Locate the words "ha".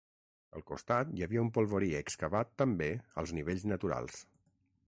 1.25-1.43